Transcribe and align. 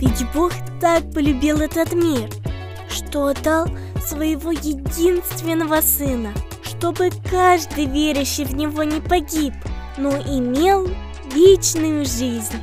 Ведь 0.00 0.24
Бог 0.32 0.52
так 0.80 1.12
полюбил 1.12 1.60
этот 1.60 1.92
мир, 1.92 2.30
что 2.88 3.26
отдал 3.26 3.66
своего 4.00 4.52
единственного 4.52 5.80
Сына, 5.80 6.32
чтобы 6.62 7.10
каждый 7.28 7.86
верящий 7.86 8.44
в 8.44 8.54
Него 8.54 8.84
не 8.84 9.00
погиб, 9.00 9.52
но 9.96 10.10
имел 10.10 10.88
вечную 11.34 12.04
жизнь. 12.04 12.62